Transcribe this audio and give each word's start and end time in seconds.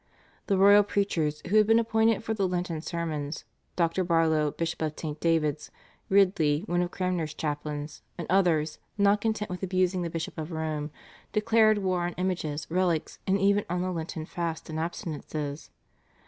The 0.47 0.57
royal 0.57 0.81
preachers 0.81 1.43
who 1.47 1.57
had 1.57 1.67
been 1.67 1.77
appointed 1.77 2.23
for 2.23 2.33
the 2.33 2.47
Lenten 2.47 2.81
sermons, 2.81 3.45
Dr. 3.75 4.03
Barlow, 4.03 4.49
Bishop 4.49 4.81
of 4.81 4.93
St. 4.99 5.19
David's, 5.19 5.69
Ridley 6.09 6.61
one 6.61 6.81
of 6.81 6.89
Cranmer's 6.89 7.35
chaplains, 7.35 8.01
and 8.17 8.25
others, 8.27 8.79
not 8.97 9.21
content 9.21 9.51
with 9.51 9.61
abusing 9.61 10.01
the 10.01 10.09
Bishop 10.09 10.39
of 10.39 10.51
Rome, 10.51 10.89
declared 11.33 11.77
war 11.77 12.01
on 12.01 12.13
images, 12.13 12.65
relics, 12.67 13.19
and 13.27 13.39
even 13.39 13.63
on 13.69 13.83
the 13.83 13.91
Lenten 13.91 14.25
fasts 14.25 14.71
and 14.71 14.79
abstinences. 14.79 15.69